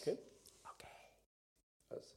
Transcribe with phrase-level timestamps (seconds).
[0.00, 0.18] Okay.
[0.64, 0.88] Okay.
[1.88, 2.16] Alles.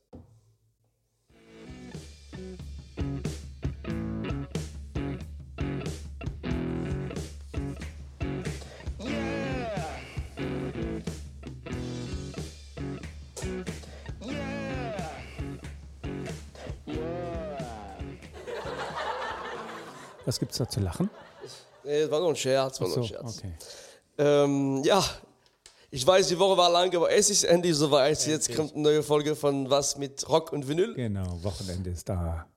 [20.25, 21.09] Was gibt's da zu lachen?
[21.85, 23.37] Nee, das war nur ein Scherz, war nur ein So, Scherz.
[23.39, 23.53] okay.
[24.17, 25.03] Ähm, ja,
[25.91, 28.11] ich weiß, die Woche war lang, aber es ist endlich soweit.
[28.25, 28.57] Jetzt Endlich.
[28.57, 30.93] kommt eine neue Folge von Was mit Rock und Vinyl.
[30.95, 32.47] Genau, Wochenende ist da.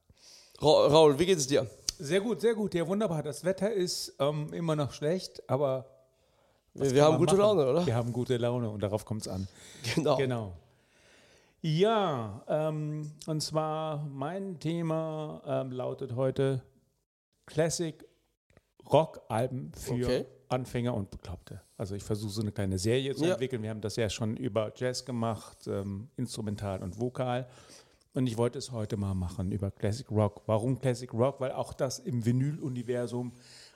[0.61, 1.67] Ra Raul, wie geht es dir?
[1.99, 2.75] Sehr gut, sehr gut.
[2.75, 3.23] Ja, wunderbar.
[3.23, 5.87] Das Wetter ist ähm, immer noch schlecht, aber
[6.75, 7.57] Wir, wir haben gute machen?
[7.59, 7.87] Laune, oder?
[7.87, 9.49] Wir haben gute Laune und darauf kommt es an.
[9.95, 10.17] Genau.
[10.17, 10.53] Genau.
[11.63, 16.63] Ja, ähm, und zwar mein Thema ähm, lautet heute
[17.47, 18.05] Classic
[18.93, 20.27] Rock-Alben für Okay.
[20.49, 21.61] Anfänger und Bekloppte.
[21.77, 23.33] Also ich versuche so eine kleine Serie zu Ja.
[23.33, 23.63] entwickeln.
[23.63, 27.49] Wir haben das ja schon über Jazz gemacht, ähm, Instrumental und Vokal.
[28.15, 30.43] Und ich wollte es heute mal machen über Classic Rock.
[30.47, 31.41] Warum Classic Rock?
[31.41, 33.33] Weil auch das im Vinyl-Universum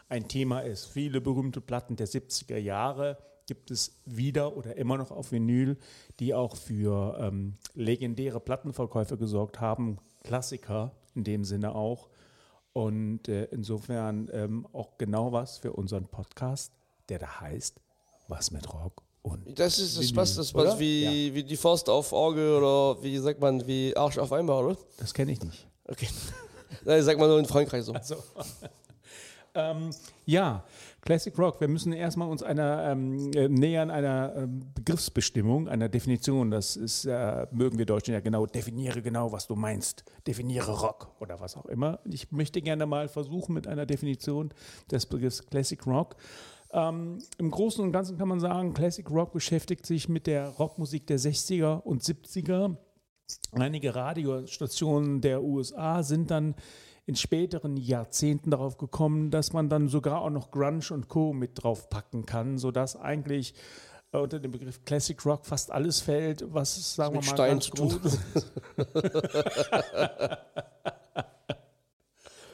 [0.08, 0.86] ein Thema ist.
[0.86, 5.76] Viele berühmte Platten der 70er Jahre gibt es wieder oder immer noch auf Vinyl,
[6.20, 9.98] die auch für ähm, legendäre Plattenverkäufe gesorgt haben.
[10.22, 12.08] Klassiker in dem Sinne auch.
[12.72, 16.72] Und äh, insofern ähm, auch genau was für unseren Podcast,
[17.08, 17.80] der da heißt
[18.28, 21.88] Was mit Rock und Das ist das Vinyl, passt, das passt wie, wie die Faust
[21.88, 24.76] auf Auge oder wie sagt man, wie Arsch auf einmal, oder?
[24.98, 25.66] das kenne ich nicht.
[25.84, 26.08] Okay.
[26.84, 27.92] Nein, sagt man nur in Frankreich so.
[27.92, 28.16] Also,
[29.54, 29.90] ähm,
[30.26, 30.64] ja,
[31.00, 31.60] Classic Rock.
[31.60, 36.50] Wir müssen erstmal uns einer ähm, äh, nähern einer ähm, Begriffsbestimmung, einer Definition.
[36.50, 38.46] Das ist, äh, mögen wir Deutschen ja genau.
[38.46, 40.04] Definiere genau, was du meinst.
[40.26, 42.00] Definiere Rock oder was auch immer.
[42.04, 44.50] Ich möchte gerne mal versuchen mit einer Definition
[44.90, 46.16] des Begriffs Classic Rock.
[46.72, 51.06] Ähm, Im Großen und Ganzen kann man sagen, Classic Rock beschäftigt sich mit der Rockmusik
[51.06, 52.76] der 60er und 70er.
[53.52, 56.54] Einige Radiostationen der USA sind dann
[57.06, 61.32] in späteren Jahrzehnten darauf gekommen, dass man dann sogar auch noch Grunge und Co.
[61.32, 63.54] mit draufpacken kann, sodass eigentlich
[64.12, 67.50] äh, unter dem Begriff Classic Rock fast alles fällt, was, sagen mit wir mal, Stein
[67.52, 67.88] ganz zu tun.
[67.88, 68.18] groß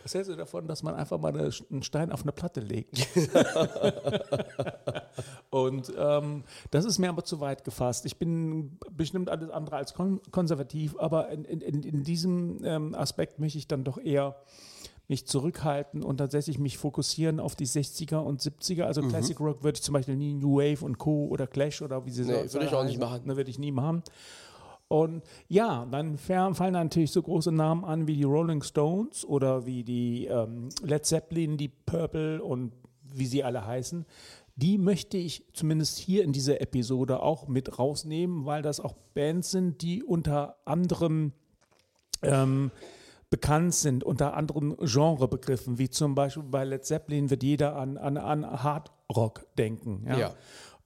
[0.06, 2.96] Was hältst du davon, dass man einfach mal eine, einen Stein auf eine Platte legt?
[5.56, 8.05] Und ähm, das ist mir aber zu weit gefasst.
[8.05, 13.39] Ich bin bestimmt alles andere als kon konservativ, aber in, in, in diesem ähm, Aspekt
[13.39, 14.37] möchte ich dann doch eher
[15.09, 18.83] mich zurückhalten und tatsächlich mich fokussieren auf die 60er und 70er.
[18.83, 21.28] Also Classic Rock würde ich zum Beispiel nie New Wave und Co.
[21.28, 23.23] oder Clash oder wie sie Nee, so würde ich auch nicht machen.
[23.25, 24.03] Ne, würde ich nie machen.
[24.88, 29.84] Und ja, dann fallen natürlich so große Namen an wie die Rolling Stones oder wie
[29.84, 32.73] die ähm, Led Zeppelin, die Purple und
[33.15, 34.05] wie sie alle heißen.
[34.56, 39.50] Die möchte ich zumindest hier in dieser Episode auch mit rausnehmen, weil das auch Bands
[39.50, 41.33] sind, die unter anderem
[42.22, 42.71] ähm,
[43.28, 48.17] bekannt sind, unter anderen Genrebegriffen, wie zum Beispiel bei Led Zeppelin wird jeder an, an,
[48.17, 50.05] an Hard Rock denken.
[50.06, 50.19] Ja.
[50.19, 50.34] Ja.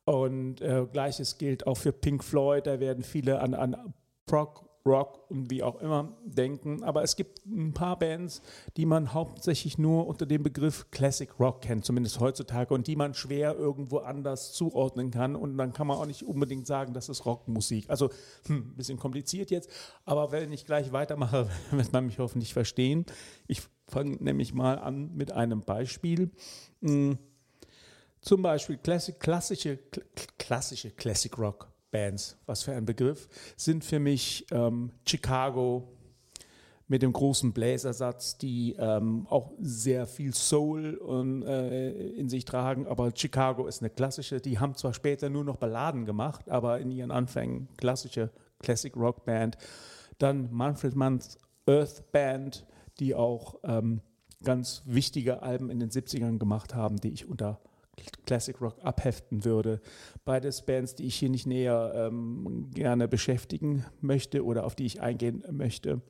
[0.05, 3.95] Und äh, gleiches gilt auch für Pink Floyd, da werden viele an, an
[4.27, 6.83] Prog, Rock und wie auch immer denken.
[6.83, 8.43] Aber es gibt ein paar Bands,
[8.77, 13.15] die man hauptsächlich nur unter dem Begriff Classic Rock kennt, zumindest heutzutage, und die man
[13.15, 15.37] schwer irgendwo anders zuordnen kann.
[15.37, 17.89] Und dann kann man auch nicht unbedingt sagen, das ist Rockmusik.
[17.91, 18.11] Also
[18.47, 19.71] hm, ein bisschen kompliziert jetzt,
[20.05, 23.05] aber wenn ich gleich weitermache, wird man mich hoffentlich verstehen.
[23.47, 26.31] Ich fange nämlich mal an mit einem Beispiel.
[26.83, 27.19] Hm,
[28.23, 30.03] zum Beispiel klassische, kl-
[30.39, 35.89] klassische Classic Rock Bands, was für ein Begriff, sind für mich ähm, Chicago
[36.91, 42.89] mit dem großen Bläsersatz, die ähm, auch sehr viel Soul und, äh, in sich tragen.
[42.89, 46.91] Aber Chicago ist eine klassische, die haben zwar später nur noch Balladen gemacht, aber in
[46.91, 49.57] ihren Anfängen klassische Classic Rock Band.
[50.19, 52.67] Dann Manfred Mann's Earth Band,
[52.99, 54.01] die auch ähm,
[54.43, 57.61] ganz wichtige Alben in den 70ern gemacht haben, die ich unter
[58.27, 59.81] Classic Rock abheften würde.
[60.25, 65.01] Beides Bands, die ich hier nicht näher ähm, gerne beschäftigen möchte oder auf die ich
[65.01, 66.01] eingehen möchte,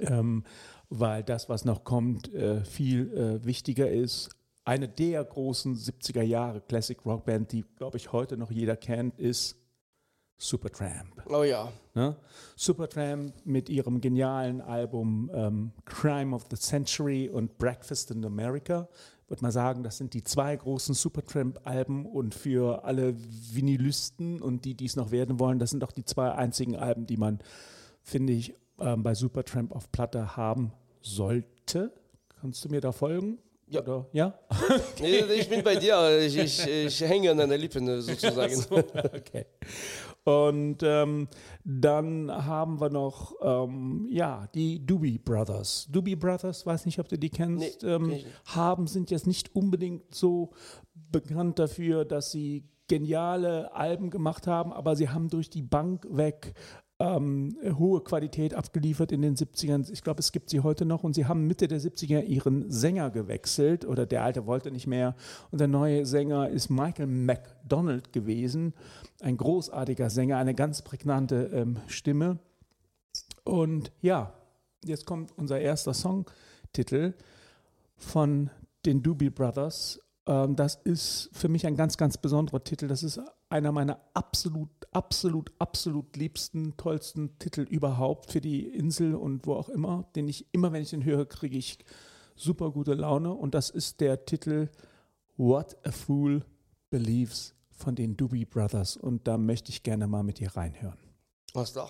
[0.00, 0.44] ähm,
[0.88, 4.30] weil das, was noch kommt, äh, viel äh, wichtiger ist.
[4.64, 9.18] Eine der großen 70er Jahre Classic Rock Band, die, glaube ich, heute noch jeder kennt,
[9.18, 9.56] ist
[10.38, 11.22] Supertramp.
[11.28, 11.72] Oh ja.
[11.94, 12.16] Ne?
[12.56, 18.88] Supertramp mit ihrem genialen Album ähm, Crime of the Century und Breakfast in America.
[19.34, 24.74] Würde mal sagen, das sind die zwei großen Supertramp-Alben und für alle Vinylisten und die,
[24.74, 27.40] die es noch werden wollen, das sind auch die zwei einzigen Alben, die man,
[28.00, 30.70] finde ich, ähm, bei Supertramp auf Platte haben
[31.00, 31.92] sollte.
[32.40, 33.38] Kannst du mir da folgen?
[33.74, 33.82] Ja.
[33.82, 34.06] Oder?
[34.12, 34.38] Ja?
[35.00, 36.20] Nee, ich bin bei dir.
[36.20, 38.64] Ich, ich, ich hänge an deinen Lippen äh, sozusagen.
[38.70, 39.46] okay.
[40.24, 41.28] Und ähm,
[41.64, 45.86] dann haben wir noch, ähm, ja, die Doobie Brothers.
[45.90, 48.26] Doobie Brothers, weiß nicht, ob du die kennst, Nee, ähm, nicht.
[48.46, 50.52] haben, sind jetzt nicht unbedingt so
[50.94, 56.54] bekannt dafür, dass sie geniale Alben gemacht haben, aber sie haben durch die Bank weg
[57.04, 59.90] ähm, hohe Qualität abgeliefert in den 70ern.
[59.92, 63.10] Ich glaube, es gibt sie heute noch und sie haben Mitte der 70er ihren Sänger
[63.10, 65.14] gewechselt oder der alte wollte nicht mehr
[65.50, 68.74] und der neue Sänger ist Michael McDonald gewesen,
[69.20, 72.38] ein großartiger Sänger, eine ganz prägnante ähm, Stimme.
[73.44, 74.32] Und ja,
[74.84, 77.14] jetzt kommt unser erster Songtitel
[77.96, 78.50] von
[78.86, 80.00] den Doobie Brothers.
[80.26, 82.88] Ähm, das ist für mich ein ganz, ganz besonderer Titel.
[82.88, 89.46] Das ist einer meiner absolut, absolut, absolut liebsten, tollsten Titel überhaupt für die Insel und
[89.46, 91.78] wo auch immer, den ich immer, wenn ich den höre, kriege ich
[92.36, 93.32] super gute Laune.
[93.32, 94.68] Und das ist der Titel
[95.36, 96.44] What a Fool
[96.90, 98.96] Believes von den Doobie Brothers.
[98.96, 100.98] Und da möchte ich gerne mal mit dir reinhören.
[101.52, 101.88] Was da?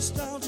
[0.00, 0.39] For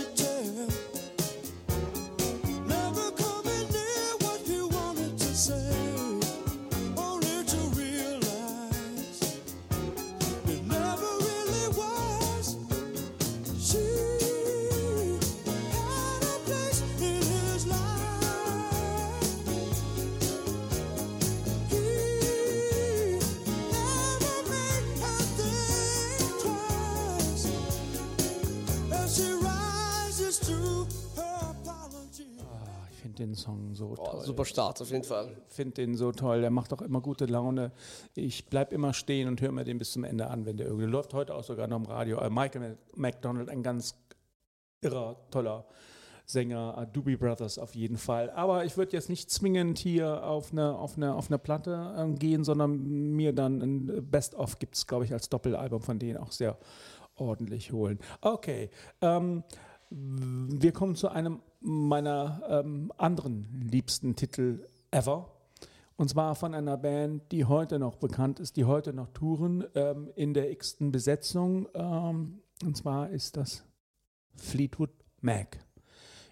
[33.33, 34.25] den Song so Boah, toll.
[34.25, 35.37] super Start, auf jeden Fall.
[35.49, 36.41] finde den so toll.
[36.41, 37.73] Der macht auch immer gute Laune.
[38.15, 40.87] Ich bleibe immer stehen und höre mir den bis zum Ende an, wenn der irgendwie
[40.87, 41.15] läuft.
[41.15, 42.19] Heute auch sogar noch im Radio.
[42.19, 43.95] Äh, Michael McDonald, ein ganz
[44.83, 45.65] irrer, toller
[46.27, 46.77] Sänger.
[46.79, 48.31] Äh, Doobie Brothers auf jeden Fall.
[48.31, 52.13] Aber ich würde jetzt nicht zwingend hier auf eine, auf eine, auf eine Platte äh,
[52.19, 52.77] gehen, sondern
[53.13, 56.59] mir dann ein Best-of gibt es, glaube ich, als Doppelalbum von denen auch sehr
[57.17, 57.99] ordentlich holen.
[58.21, 58.71] Okay.
[59.01, 59.43] Ähm,
[59.91, 65.31] wir kommen zu einem meiner ähm, anderen liebsten Titel ever.
[65.97, 70.11] Und zwar von einer Band, die heute noch bekannt ist, die heute noch touren, ähm,
[70.17, 71.69] in der x-ten Besetzung.
[71.75, 73.65] Ähm, und zwar ist das
[74.35, 75.59] Fleetwood Mac.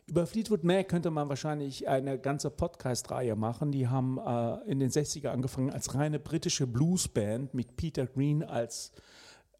[0.06, 3.70] Über Fleetwood Mac könnte man wahrscheinlich eine ganze Podcast-Reihe machen.
[3.70, 8.90] Die haben äh, in den 60er angefangen als reine britische Bluesband mit Peter Green als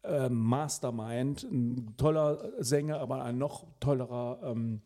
[0.03, 1.43] äh, Mastermind.
[1.43, 4.81] Ein toller Sänger, aber ein noch tollerer ähm,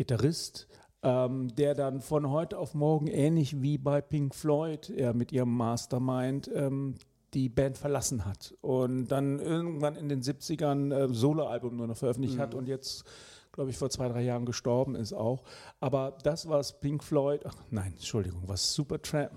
[0.00, 0.66] Gitarrist,
[1.02, 5.54] ähm, der dann von heute auf morgen ähnlich wie bei Pink Floyd äh, mit ihrem
[5.54, 6.94] Mastermind ähm,
[7.34, 12.38] die Band verlassen hat und dann irgendwann in den 70ern äh, Soloalbum nur noch veröffentlicht
[12.38, 13.04] hat und jetzt
[13.52, 15.42] glaube ich vor zwei, drei Jahren gestorben ist auch.
[15.80, 19.32] Aber das was Pink Floyd, ach nein, Entschuldigung, was Supertramp,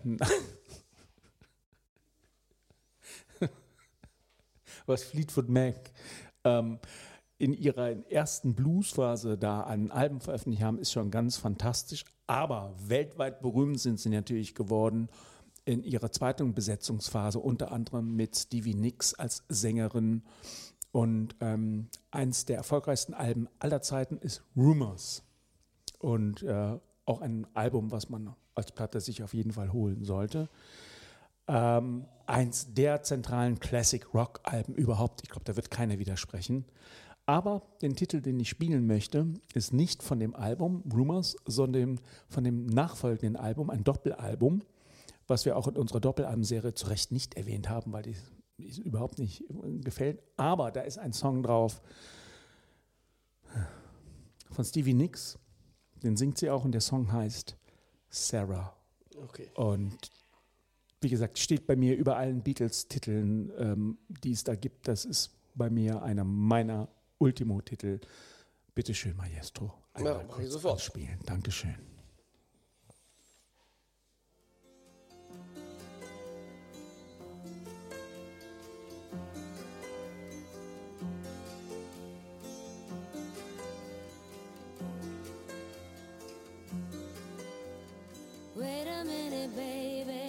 [4.86, 5.92] was Fleetwood Mac
[6.46, 6.80] ähm,
[7.44, 12.06] in ihrer ersten Bluesphase da an Alben veröffentlicht haben, ist schon ganz fantastisch.
[12.26, 15.10] Aber weltweit berühmt sind sie natürlich geworden
[15.66, 20.24] in ihrer zweiten Besetzungsphase, unter anderem mit Stevie Nicks als Sängerin.
[20.94, 25.24] Und ähm, eins der erfolgreichsten Alben aller Zeiten ist Rumors.
[26.00, 30.48] Und äh, auch ein Album, was man als Platte sich auf jeden Fall holen sollte.
[31.50, 35.24] Ähm, eins der zentralen Classic Rock Alben überhaupt.
[35.24, 36.64] Ich glaube, da wird keiner widersprechen.
[37.26, 42.44] Aber den Titel, den ich spielen möchte, ist nicht von dem Album Rumors, sondern von
[42.44, 44.62] dem nachfolgenden Album, ein Doppelalbum,
[45.28, 48.16] was wir auch in unserer Doppelalbumserie zu Recht nicht erwähnt haben, weil die,
[48.58, 49.46] die überhaupt nicht
[49.82, 50.22] gefällt.
[50.36, 51.82] Aber da ist ein Song drauf
[54.52, 55.40] von Stevie Nicks.
[56.04, 57.56] Den singt sie auch und der Song heißt
[58.10, 58.76] Sarah.
[59.16, 59.50] Okay.
[59.56, 60.12] Und
[61.00, 64.88] wie gesagt, steht bei mir über allen Beatles-Titeln, ähm, die es da gibt.
[64.88, 66.90] Das ist bei mir einer meiner
[67.20, 68.00] Ultimo-Titel.
[68.76, 69.74] Bitte schön, Maestro.
[69.94, 70.82] Einmal ja, kurz sofort.
[70.82, 71.20] Spielen.
[71.26, 71.76] Dankeschön.
[88.56, 90.23] Wait a minute, baby.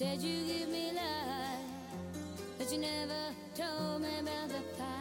[0.00, 1.60] Said you give me life,
[2.56, 4.99] but you never told me about the fire.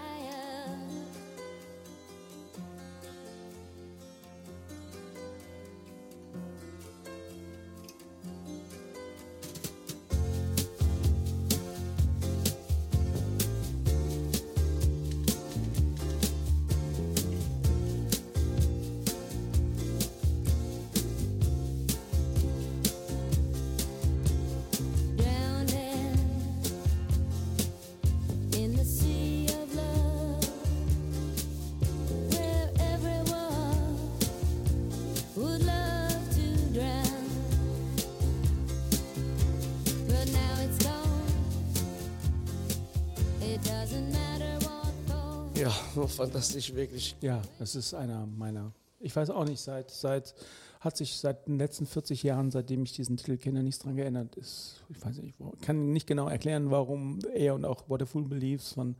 [45.59, 45.69] Ja,
[46.07, 47.15] fantastisch, wirklich.
[47.21, 48.71] Ja, das ist einer meiner.
[48.99, 50.35] Ich weiß auch nicht, seit, seit
[50.81, 54.35] hat sich seit den letzten 40 Jahren, seitdem ich diesen Titel kenne, nichts dran geändert.
[54.35, 58.05] Ist, ich weiß nicht, wo- kann nicht genau erklären, warum er und auch What a
[58.05, 58.95] Fool Believes von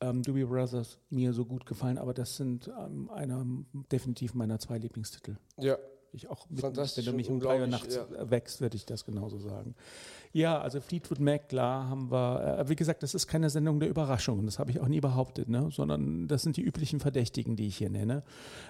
[0.00, 3.44] ähm, Doobie Brothers mir so gut gefallen, aber das sind ähm, einer
[3.90, 5.36] definitiv meiner zwei Lieblingstitel.
[5.58, 5.76] Ja,
[6.12, 8.06] Ich auch mit, Fantastisch wenn du mich um drei Uhr nachts ja.
[8.30, 9.74] wächst, würde ich das genauso sagen.
[10.32, 13.88] Ja, also Fleetwood Mac, klar, haben wir, äh, wie gesagt, das ist keine Sendung der
[13.88, 15.68] Überraschungen, das habe ich auch nie behauptet, ne?
[15.70, 18.22] sondern das sind die üblichen Verdächtigen, die ich hier nenne.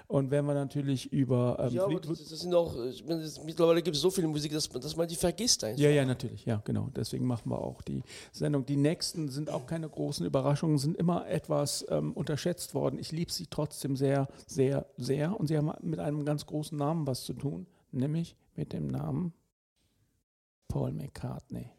[0.07, 2.21] Und wenn wir natürlich über ähm, ja aber Fleetwood...
[2.21, 2.75] das, das sind auch,
[3.07, 5.81] meine, das, mittlerweile gibt es so viel Musik, dass man, dass man die vergisst einfach.
[5.81, 6.89] Ja, ja, natürlich, ja, genau.
[6.95, 8.65] Deswegen machen wir auch die Sendung.
[8.65, 12.99] Die nächsten sind auch keine großen Überraschungen, sind immer etwas ähm, unterschätzt worden.
[12.99, 15.39] Ich liebe sie trotzdem sehr, sehr, sehr.
[15.39, 19.33] Und sie haben mit einem ganz großen Namen was zu tun, nämlich mit dem Namen
[20.69, 21.73] Paul McCartney.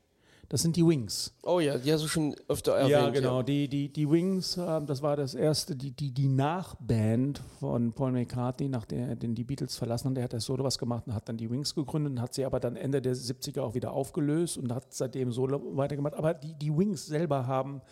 [0.49, 1.31] Das sind die Wings.
[1.43, 2.91] Oh ja, die hast du schon öfter erwähnt.
[2.91, 3.43] ja, genau.
[3.43, 8.11] Die, die, die Wings, ähm, das war das erste, die, die, die Nachband von Paul
[8.13, 10.17] McCartney, nachdem er den die Beatles verlassen hat.
[10.17, 12.45] Der hat das Solo was gemacht und hat dann die Wings gegründet und hat sie
[12.45, 16.15] aber dann Ende der 70er auch wieder aufgelöst und hat seitdem Solo weitergemacht.
[16.15, 17.83] Aber die, die Wings selber haben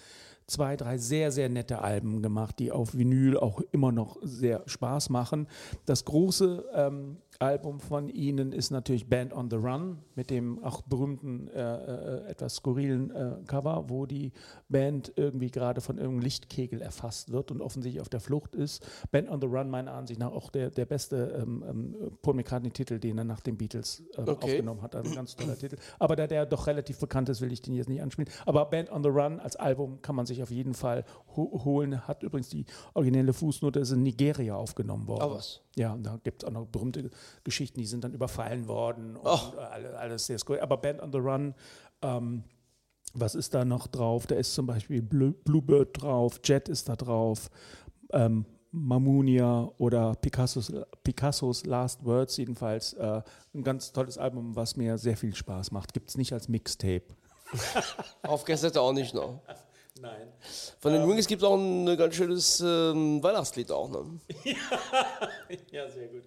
[0.48, 5.10] zwei, drei sehr, sehr nette Alben gemacht, die auf Vinyl auch immer noch sehr Spaß
[5.10, 5.48] machen.
[5.86, 10.82] Das große ähm, Album von ihnen ist natürlich Band on the Run mit dem auch
[10.82, 14.32] berühmten, äh, äh, etwas skurrilen äh, Cover, wo die
[14.70, 18.86] Band irgendwie gerade von irgendeinem Lichtkegel erfasst wird und offensichtlich auf der Flucht ist.
[19.12, 23.00] Band on the Run, meiner Ansicht nach, auch der, der beste ähm, ähm, Paul McCartney-Titel,
[23.00, 24.52] den er nach den Beatles ähm, Okay.
[24.54, 24.96] aufgenommen hat.
[24.96, 25.78] Also ein ganz toller Titel.
[26.00, 28.30] Aber da der doch relativ bekannt ist, will ich den jetzt nicht anspielen.
[28.46, 32.08] Aber Band on the Run als Album kann man sich auf jeden Fall ho holen.
[32.08, 35.22] Hat übrigens die originelle Fußnote, ist in Nigeria aufgenommen worden.
[35.24, 35.62] Ah, was?
[35.76, 37.10] Ja, und da gibt es auch noch berühmte
[37.44, 39.54] Geschichten, die sind dann überfallen worden und Ach.
[39.58, 40.62] alles, sehr skurril.
[40.62, 41.54] Aber Band on the Run,
[42.02, 42.44] ähm,
[43.14, 44.28] was ist da noch drauf?
[44.28, 47.50] Da ist zum Beispiel Blue, Bluebird drauf, Jet ist da drauf,
[48.12, 50.72] ähm, Mamunia oder Picassos,
[51.04, 52.94] Picassos Last Words jedenfalls.
[52.94, 53.22] Äh,
[53.54, 55.94] ein ganz tolles Album, was mir sehr viel Spaß macht.
[55.94, 57.06] Gibt es nicht als Mixtape.
[58.24, 59.42] Auf Kassette auch nicht noch.
[60.02, 60.28] Nein.
[60.80, 63.90] Von den Wings gibt es auch ein ganz schönes ähm, Weihnachtslied auch.
[63.90, 64.20] Ne?
[65.72, 66.24] Ja, sehr gut.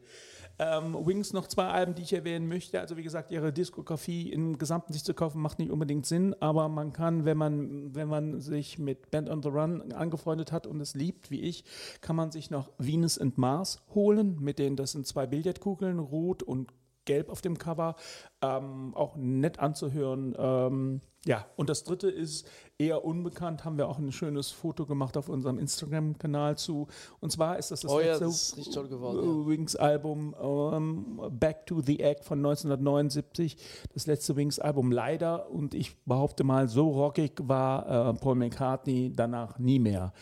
[0.63, 2.79] Ähm, Wings noch zwei Alben, die ich erwähnen möchte.
[2.81, 6.69] Also wie gesagt, ihre Diskografie im Gesamten sich zu kaufen, macht nicht unbedingt Sinn, aber
[6.69, 10.79] man kann, wenn man, wenn man sich mit Band on the Run angefreundet hat und
[10.83, 11.65] es liebt, wie ich,
[12.03, 16.43] kann man sich noch Venus and Mars holen, mit denen, das sind zwei Billardkugeln, rot
[16.43, 16.69] und
[17.05, 17.97] gelb auf dem Cover,
[18.43, 20.35] ähm, auch nett anzuhören.
[20.39, 25.19] Ähm, ja, und das dritte ist eher unbekannt, haben wir auch ein schönes Foto gemacht
[25.19, 26.87] auf unserem Instagram-Kanal zu.
[27.21, 32.01] Und zwar ist das das Oh ja, letzte das geworden, Wings-Album ähm, Back to the
[32.01, 33.59] Egg von 1979.
[33.93, 39.59] Das letzte Wings-Album leider und ich behaupte mal, so rockig war äh, Paul McCartney danach
[39.59, 40.15] nie mehr.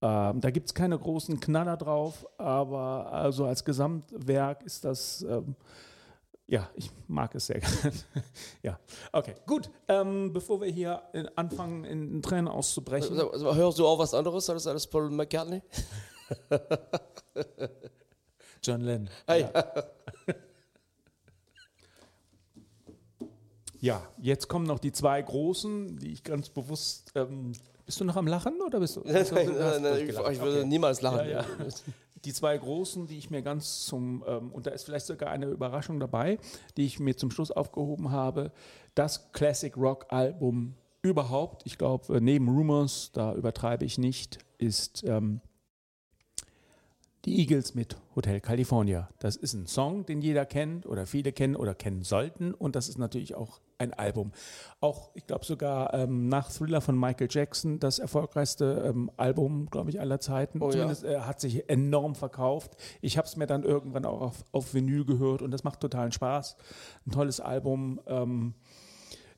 [0.00, 5.22] Ähm, da gibt es keine großen Knaller drauf, aber also als Gesamtwerk ist das.
[5.22, 5.54] Ähm,
[6.48, 7.92] ja, ich mag es sehr gerne.
[8.62, 8.78] ja,
[9.12, 9.68] okay, gut.
[9.88, 13.18] Ähm, bevor wir hier äh, anfangen, in Tränen auszubrechen.
[13.18, 15.62] Also, hörst du auch was anderes als alles Paul McCartney?
[18.62, 19.10] John Lennon.
[19.26, 19.42] Hey.
[19.42, 19.84] Ja.
[23.80, 27.12] ja, jetzt kommen noch die zwei großen, die ich ganz bewusst.
[27.16, 27.52] Ähm,
[27.86, 29.00] bist du noch am Lachen oder bist du?
[29.04, 30.64] Nein, nein, nein, nein, ich, ich würde Okay.
[30.66, 31.28] niemals lachen.
[31.28, 31.44] Ja, ja.
[32.24, 35.46] Die zwei großen, die ich mir ganz zum, ähm, und da ist vielleicht sogar eine
[35.46, 36.38] Überraschung dabei,
[36.76, 38.50] die ich mir zum Schluss aufgehoben habe.
[38.96, 45.40] Das Classic Rock Album überhaupt, ich glaube, neben Rumors, da übertreibe ich nicht, ist ähm,
[47.24, 49.08] die Eagles mit Hotel California.
[49.20, 52.54] Das ist ein Song, den jeder kennt oder viele kennen oder kennen sollten.
[52.54, 54.32] Und das ist natürlich auch ein Album.
[54.80, 59.90] Auch, ich glaube sogar ähm, nach Thriller von Michael Jackson, das erfolgreichste ähm, Album, glaube
[59.90, 60.62] ich, aller Zeiten.
[60.62, 60.72] Oh ja.
[60.72, 62.76] Zumindest äh, hat sich enorm verkauft.
[63.00, 66.12] Ich habe es mir dann irgendwann auch auf, auf Vinyl gehört und das macht totalen
[66.12, 66.56] Spaß.
[67.06, 68.00] Ein tolles Album.
[68.06, 68.54] Ähm,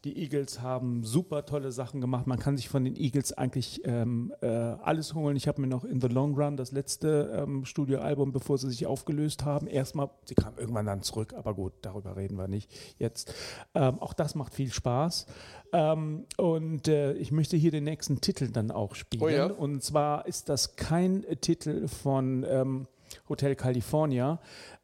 [0.05, 2.27] die Eagles haben super tolle Sachen gemacht.
[2.27, 5.37] Man kann sich von den Eagles eigentlich ähm, äh, alles holen.
[5.37, 8.87] Ich habe mir noch In the Long Run, das letzte ähm, Studioalbum, bevor sie sich
[8.87, 13.35] aufgelöst haben, erstmal, sie kamen irgendwann dann zurück, aber gut, darüber reden wir nicht jetzt.
[13.75, 15.27] Ähm, auch das macht viel Spaß.
[15.73, 19.23] Ähm, und äh, ich möchte hier den nächsten Titel dann auch spielen.
[19.23, 19.47] Oh ja.
[19.47, 22.87] Und zwar ist das kein Titel von ähm,
[23.29, 24.41] Hotel California,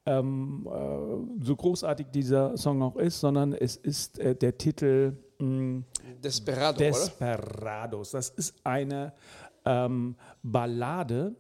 [0.07, 5.83] ähm, äh, so großartig dieser Song auch ist, sondern es ist äh, der Titel mh,
[6.23, 6.91] Desperado, oder?
[6.91, 8.11] Desperados.
[8.11, 9.13] Das ist eine
[9.65, 11.35] ähm, Ballade.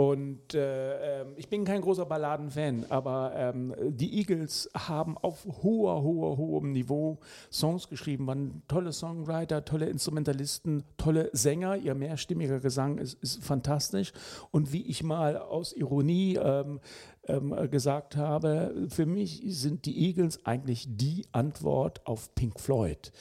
[0.00, 6.02] Und äh, ähm, ich bin kein großer Balladenfan, aber ähm, die Eagles haben auf hoher,
[6.02, 7.18] hoher, hohem Niveau
[7.52, 11.76] Songs geschrieben, waren tolle Songwriter, tolle Instrumentalisten, tolle Sänger.
[11.76, 14.14] Ihr mehrstimmiger Gesang ist, ist fantastisch.
[14.50, 16.80] Und wie ich mal aus Ironie ähm,
[17.28, 23.12] ähm, gesagt habe, für mich sind die Eagles eigentlich die Antwort auf Pink Floyd.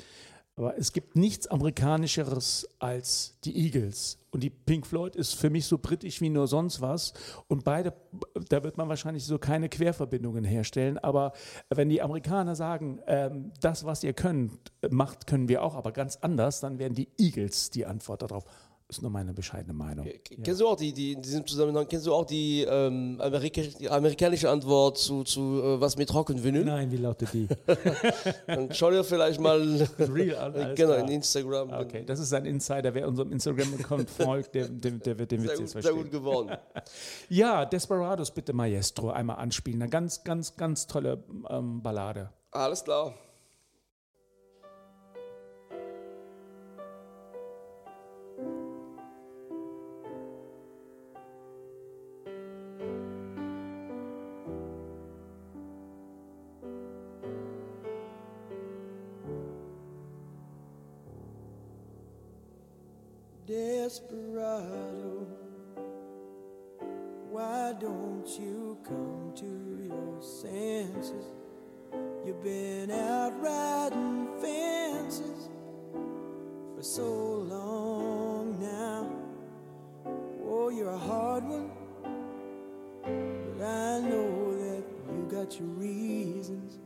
[0.59, 4.17] Aber es gibt nichts Amerikanischeres als die Eagles.
[4.31, 7.13] Und die Pink Floyd ist für mich so britisch wie nur sonst was.
[7.47, 7.93] Und beide,
[8.49, 10.97] da wird man wahrscheinlich so keine Querverbindungen herstellen.
[10.97, 11.31] Aber
[11.69, 14.51] wenn die Amerikaner sagen, ähm, das, was ihr könnt,
[14.89, 18.43] macht, können wir auch, aber ganz anders, dann wären die Eagles die Antwort darauf.
[18.89, 20.07] Ist nur meine bescheidene Meinung.
[20.43, 23.87] Kennst du auch die, die in diesem Zusammenhang, kennst du auch die, ähm, Amerika die
[23.87, 26.63] amerikanische Antwort zu, zu äh, was mit Rock'n'Vinyl?
[26.63, 27.47] Nein, wie lautet die?
[28.47, 29.61] Dann schau dir vielleicht mal
[29.99, 31.71] Real an, alles genau, in Instagram.
[31.71, 32.91] Okay, das ist ein Insider.
[32.95, 36.03] Wer unserem Instagram-Account folgt, der, der, der wird den Witz jetzt gut, sehr verstehen.
[36.03, 36.57] gut geworden.
[37.29, 39.83] Ja, Desperados bitte Maestro einmal anspielen.
[39.83, 42.31] Eine ganz, ganz, ganz tolle ähm, Ballade.
[42.49, 43.13] Alles klar.
[85.79, 86.77] Reasons.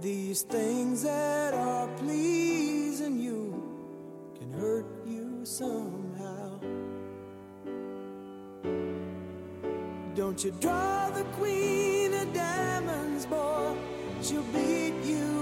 [0.00, 3.62] These things that are pleasing you
[4.38, 6.60] can hurt you somehow.
[10.14, 13.76] Don't you draw the queen of diamonds, boy?
[14.22, 15.35] She'll beat you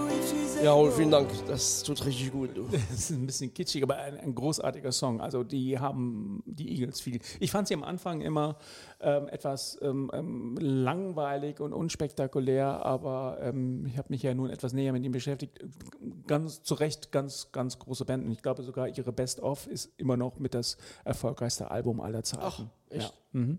[0.64, 0.92] Ja, able.
[0.92, 1.28] vielen Dank.
[1.46, 2.56] Das tut richtig gut.
[2.56, 2.66] Du.
[2.72, 5.20] Das ist ein bisschen kitschig, aber ein, ein großartiger Song.
[5.20, 7.20] Also die haben die Eagles viel.
[7.38, 8.56] Ich fand sie am Anfang immer
[9.00, 14.72] ähm, etwas ähm, ähm, langweilig und unspektakulär, aber ähm, ich habe mich ja nun etwas
[14.72, 15.62] näher mit ihm beschäftigt.
[16.26, 18.24] Ganz zu Recht ganz, ganz große Band.
[18.24, 22.22] Und ich glaube sogar ihre Best of ist immer noch mit das erfolgreichste Album aller
[22.22, 22.70] Zeiten.
[22.88, 23.02] echt?
[23.02, 23.10] Ja.
[23.32, 23.58] Mhm.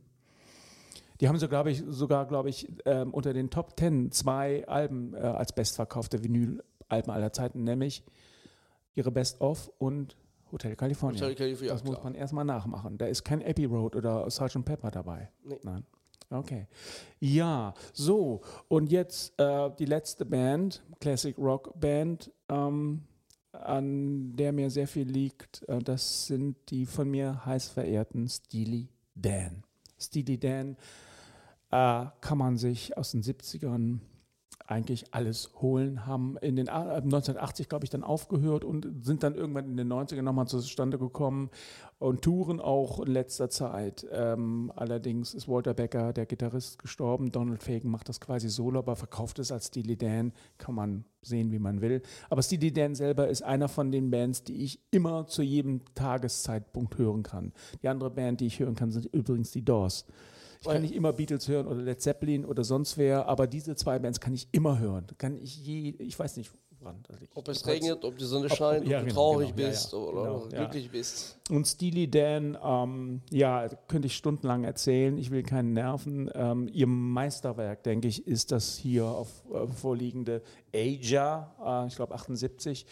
[1.21, 5.13] Die haben so, glaube ich, sogar, glaube ich, ähm, unter den Top Ten zwei Alben
[5.13, 6.23] äh, als bestverkaufte
[6.89, 8.03] Vinyl-Alben aller Zeiten, nämlich
[8.93, 10.15] ihre Best of und
[10.51, 11.21] Hotel California.
[11.21, 12.03] Hotel California, das muss klar.
[12.03, 12.97] man erstmal nachmachen.
[12.97, 14.63] Da ist kein Abbey Road oder Sgt.
[14.63, 15.29] Pepper dabei.
[15.43, 15.59] Nee.
[15.63, 15.85] Nein.
[16.29, 16.67] Okay.
[17.19, 18.41] Ja, so.
[18.67, 23.03] Und jetzt äh, die letzte Band, Classic Rock Band, ähm,
[23.51, 25.67] an der mir sehr viel liegt.
[25.67, 29.63] Äh, das sind die von mir heiß verehrten Steely Dan.
[29.99, 30.77] Steely Dan
[31.71, 33.99] äh, kann man sich aus den 70ern
[34.67, 39.21] eigentlich alles holen, haben in den A- äh, 1980, glaube ich, dann aufgehört und sind
[39.23, 41.49] dann irgendwann in den 90ern nochmal zustande gekommen
[41.99, 44.05] und touren auch in letzter Zeit.
[44.11, 47.31] Ähm, allerdings ist Walter Becker, der Gitarrist, gestorben.
[47.31, 50.33] Donald Fagen macht das quasi solo, aber verkauft es als Steely Dan.
[50.57, 52.01] Kann man sehen, wie man will.
[52.29, 56.97] Aber Steely Dan selber ist einer von den Bands, die ich immer zu jedem Tageszeitpunkt
[56.97, 57.53] hören kann.
[57.81, 60.05] Die andere Band, die ich hören kann, sind übrigens die Doors.
[60.65, 63.99] Ich kann nicht immer Beatles hören oder Led Zeppelin oder sonst wer, aber diese zwei
[63.99, 65.05] Bands kann ich immer hören.
[65.17, 67.35] Kann ich je, ich weiß nicht, woran das liegt.
[67.35, 69.69] Ob es regnet, ob die Sonne Ob- scheint, ja, ob du genau, traurig genau, ja,
[69.69, 70.59] bist ja, oder genau, ja.
[70.63, 71.39] glücklich bist.
[71.49, 75.17] Und Steely Dan, ähm, ja, könnte ich stundenlang erzählen.
[75.17, 76.29] Ich will keinen nerven.
[76.33, 80.41] Ähm, ihr Meisterwerk, denke ich, ist das hier auf äh, vorliegende
[80.73, 82.85] Aja, äh, ich glaube 78.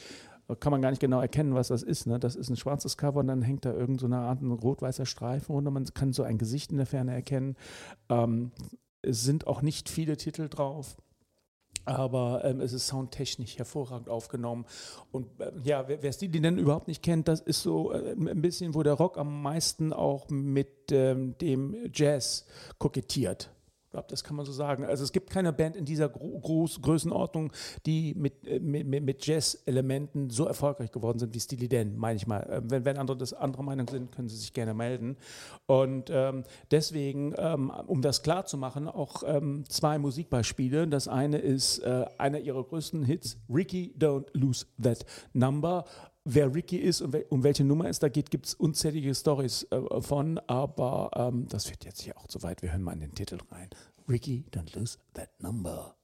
[0.59, 2.05] Kann man gar nicht genau erkennen, was das ist.
[2.05, 2.19] Ne?
[2.19, 5.53] Das ist ein schwarzes Cover und dann hängt da irgend so Art ein rot-weißer Streifen
[5.55, 5.71] runter.
[5.71, 7.55] Man kann so ein Gesicht in der Ferne erkennen.
[8.09, 8.51] Ähm,
[9.01, 10.97] es sind auch nicht viele Titel drauf.
[11.85, 14.65] Aber ähm, es ist soundtechnisch hervorragend aufgenommen.
[15.11, 18.41] Und äh, ja, wer, wer Steely Dan überhaupt nicht kennt, das ist so äh, ein
[18.41, 22.45] bisschen, wo der Rock am meisten auch mit ähm, dem Jazz
[22.79, 23.52] kokettiert.
[23.93, 24.85] Glaube, das kann man so sagen.
[24.85, 27.53] Also es gibt keine Band in dieser Gro Groß Größenordnung,
[27.85, 32.25] die mit, äh, mit, mit- Jazz-Elementen so erfolgreich geworden sind wie Steely Dan, meine ich
[32.25, 32.43] mal.
[32.51, 35.15] Ähm, Wenn, wenn andere das anderer Meinung sind, können sie sich gerne melden.
[35.67, 40.87] Und ähm, deswegen, ähm, um das klar zu machen, auch ähm, zwei Musikbeispiele.
[40.87, 45.85] Das eine ist äh, einer ihrer größten Hits, Ricky Don't Lose That Number.
[46.25, 50.01] Wer Ricky ist und um welche Nummer es da geht, gibt es unzählige Stories äh,
[50.01, 52.61] von, aber ähm, das wird jetzt hier auch zu weit.
[52.61, 53.69] Wir hören mal in den Titel rein.
[54.07, 55.97] Ricky Don't Lose That Number.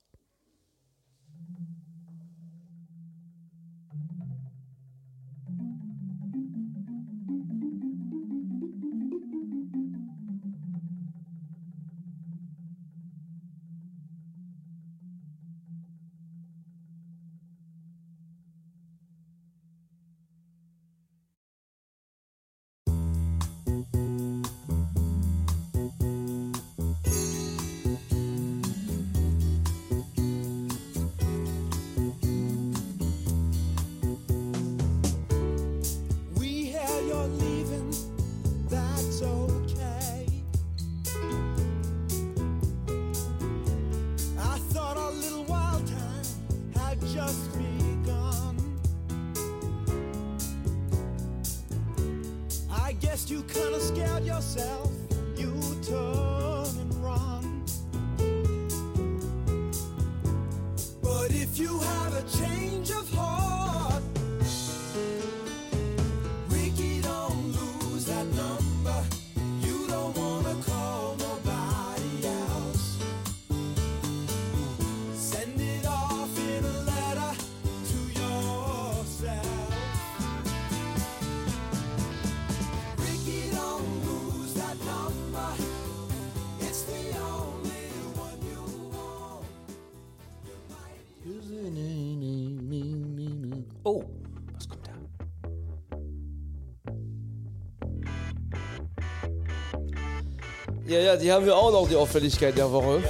[100.89, 103.04] Ja, ja, die haben wir auch noch, die Auffälligkeit der Woche.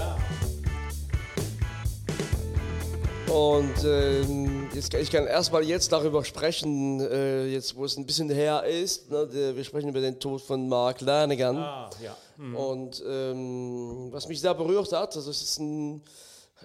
[3.33, 8.29] Und ähm, jetzt, ich kann erstmal jetzt darüber sprechen, äh, jetzt wo es ein bisschen
[8.31, 9.09] her ist.
[9.09, 11.55] Ne, der, wir sprechen über den Tod von Mark Lanigan.
[11.55, 12.17] Ah, ja.
[12.53, 16.01] Und ähm, was mich sehr berührt hat, also es ist ein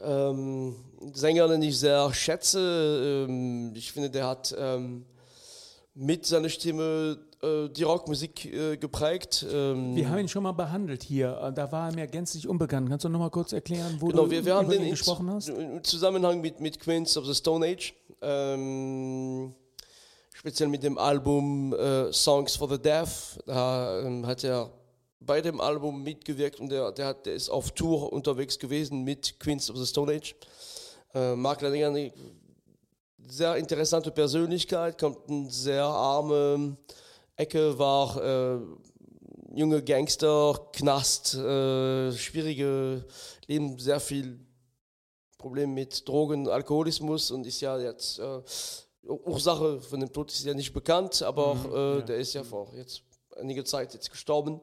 [0.03, 0.75] ähm,
[1.13, 3.27] Sänger, den ich sehr schätze.
[3.29, 5.05] Ähm, ich finde, der hat ähm,
[5.95, 9.47] mit seiner Stimme äh, die Rockmusik äh, geprägt.
[9.49, 11.39] Ähm, Wir haben ihn schon mal behandelt hier.
[11.41, 12.89] Äh, Da war er mir gänzlich unbekannt.
[12.89, 15.31] Kannst du noch mal kurz erklären, wo Genau, du wir, wir haben ihn in, gesprochen
[15.31, 15.49] hast?
[15.49, 19.55] im Zusammenhang mit, mit Queens of the Stone Age, ähm,
[20.33, 24.71] speziell mit dem Album äh, Songs for the Deaf, da ähm, hat er
[25.21, 29.39] bei dem Album mitgewirkt und der, der, hat, der ist auf Tour unterwegs gewesen mit
[29.39, 30.35] Queens of the Stone Age.
[31.15, 32.13] Äh, Mark Lanigan, eine
[33.29, 36.77] sehr interessante Persönlichkeit, kommt eine sehr arme
[37.37, 38.59] Ecke, war äh,
[39.55, 43.05] junge Gangster, Knast, äh, schwierige
[43.47, 44.39] Leben, sehr viel
[45.39, 48.41] Problem mit Drogen, Alkoholismus und ist ja jetzt äh,
[49.07, 52.73] Ursache von dem Tod ist ja nicht bekannt, aber auch, äh, der ist ja vor
[52.75, 53.03] jetzt
[53.37, 54.61] einige Zeit jetzt gestorben.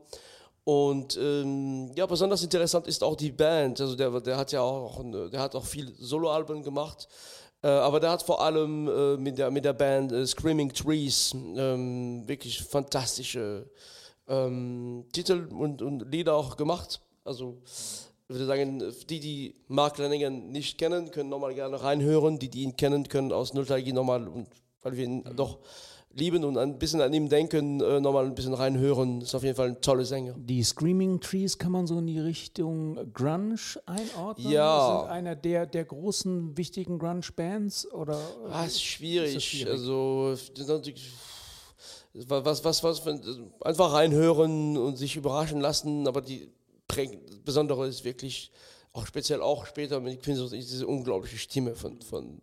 [0.63, 3.82] Und ähm, ja, besonders interessant ist auch die Band.
[3.82, 7.08] Also der, der hat ja auch, der hat auch viel Soloalben gemacht.
[7.63, 11.34] Äh, aber der hat vor allem äh, mit, der, mit der Band äh, Screaming Trees
[11.34, 13.69] ähm, wirklich fantastische
[14.28, 17.02] ähm, Titel und, und Lieder auch gemacht.
[17.24, 22.39] Also ich würde sagen, die, die Mark Lanigan nicht kennen, können nochmal gerne reinhören.
[22.39, 24.28] Die, die ihn kennen, können aus Nostalgie nochmal,
[24.82, 25.60] weil wir ihn doch
[26.13, 29.21] lieben und ein bisschen an ihm denken, äh, nochmal ein bisschen reinhören.
[29.21, 30.36] Ist auf jeden Fall ein toller Sänger.
[30.38, 34.52] Die Screaming Trees kann man so in die Richtung Grunge einordnen?
[34.52, 35.02] Ja.
[35.02, 37.91] Sind einer der, der großen, wichtigen Grunge-Bands?
[37.91, 38.19] Oder?
[38.50, 39.36] Ah, ist schwierig.
[39.36, 39.71] Ist schwierig?
[39.71, 40.36] Also,
[42.13, 43.02] was, was, was,
[43.62, 46.50] einfach reinhören und sich überraschen lassen, aber die
[47.45, 48.52] Besondere ist wirklich,
[48.91, 52.41] auch speziell auch später mit East, diese unglaubliche Stimme von, von,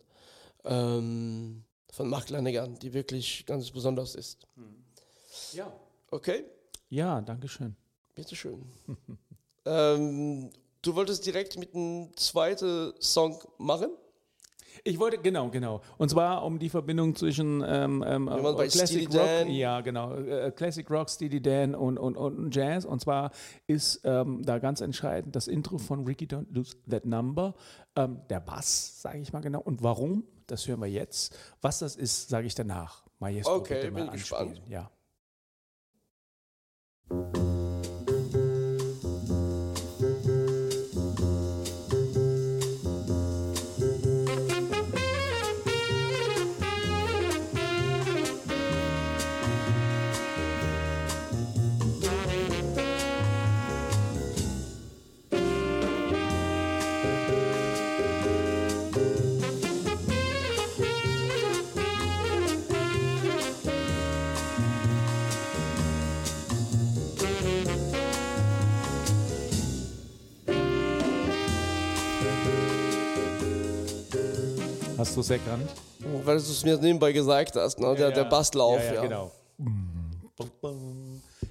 [0.65, 4.47] ähm, von Mark Lanigan, die wirklich ganz besonders ist.
[5.53, 5.73] Ja.
[6.11, 6.45] Okay,
[6.91, 7.77] Ja, danke schön.
[8.15, 8.63] bitteschön.
[9.67, 10.51] ähm,
[10.83, 13.91] du wolltest direkt mit einem zweiten Song machen?
[14.85, 15.81] Ich wollte, genau, genau.
[15.97, 20.89] Und zwar um die Verbindung zwischen ähm, ähm, bei Classic Rock, ja, genau, äh, Classic
[20.91, 22.85] Rock, Steely Dan und, und, und Jazz.
[22.85, 23.33] Und zwar
[23.67, 27.55] ist ähm, da ganz entscheidend das Intro von Ricky Don't Lose That Number,
[27.97, 29.61] ähm, der Bass, sage ich mal genau.
[29.61, 30.25] Und warum?
[30.49, 31.37] Das hören wir jetzt.
[31.61, 33.05] Was das ist, sage ich danach.
[33.21, 34.55] Maestro, Okay, bitte mal bin anspielen.
[34.55, 34.71] gespannt.
[34.71, 34.91] Ja.
[75.09, 75.71] Hast du es erkannt?
[76.23, 77.95] Weil du es mir nebenbei gesagt hast, ne?
[77.95, 78.79] der, der Basslauf.
[78.79, 79.33] Ja, Ja, ja, genau.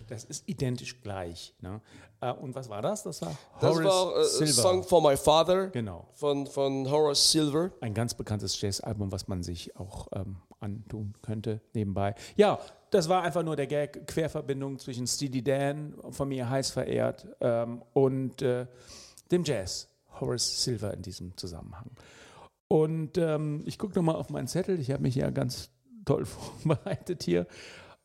[0.07, 1.55] Das ist identisch gleich.
[1.59, 1.81] Ne?
[2.21, 3.01] Äh, Und was war das?
[3.01, 4.51] Das war Das Horace war äh, Silver.
[4.61, 6.05] Song for My Father Genau.
[6.13, 7.71] von, von Horace Silver.
[7.81, 12.13] Ein ganz bekanntes Jazzalbum, was man sich auch ähm, antun könnte nebenbei.
[12.35, 12.59] Ja,
[12.91, 17.81] das war einfach nur der Gag, Querverbindung zwischen Steely Dan, von mir heiß verehrt, ähm,
[17.93, 18.67] und äh,
[19.31, 19.87] dem Jazz,
[20.21, 21.89] Horace Silver in diesem Zusammenhang.
[22.67, 25.69] Und ähm, ich gucke nochmal auf meinen Zettel, ich habe mich ja ganz
[26.05, 26.25] toll
[26.63, 27.47] vorbereitet hier.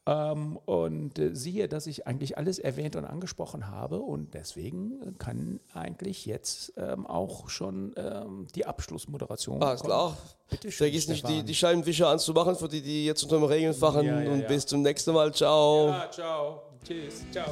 [0.04, 5.60] Ähm, und äh, siehe, dass ich eigentlich alles erwähnt und angesprochen habe und deswegen kann
[5.74, 9.90] eigentlich jetzt ähm, auch schon ähm, die Abschlussmoderation Ah, ist kommen.
[9.92, 10.16] klar.
[10.50, 13.74] Bitte schön, Vergiss nicht, die, die Scheibenwischer anzumachen, für die, die jetzt unter dem Regen
[13.74, 14.04] fahren.
[14.04, 14.48] Ja, ja, und ja.
[14.48, 15.32] bis zum nächsten Mal.
[15.32, 15.86] Ciao.
[15.90, 16.62] Ja, ciao.
[16.84, 17.22] Tschüss.
[17.30, 17.46] Ciao.